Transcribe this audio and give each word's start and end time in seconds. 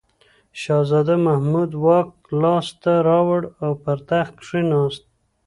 شهزاده 0.61 1.15
محمود 1.27 1.71
واک 1.83 2.09
لاس 2.41 2.67
ته 2.81 2.93
راوړ 3.07 3.41
او 3.63 3.71
پر 3.83 3.97
تخت 4.09 4.33
کښېناست. 4.43 5.03